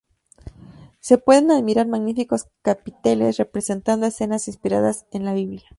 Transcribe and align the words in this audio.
Se 0.99 1.19
pueden 1.19 1.51
admirar 1.51 1.85
magníficos 1.87 2.47
capiteles, 2.63 3.37
representando 3.37 4.07
escenas 4.07 4.47
inspiradas 4.47 5.05
en 5.11 5.25
la 5.25 5.35
Biblia. 5.35 5.61